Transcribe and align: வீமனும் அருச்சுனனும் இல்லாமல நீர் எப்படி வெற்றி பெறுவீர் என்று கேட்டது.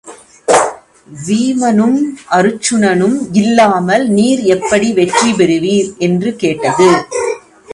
வீமனும் 1.07 1.99
அருச்சுனனும் 2.29 3.17
இல்லாமல 3.31 4.07
நீர் 4.17 4.41
எப்படி 4.45 4.89
வெற்றி 4.93 5.31
பெறுவீர் 5.33 5.89
என்று 5.97 6.31
கேட்டது. 6.35 6.89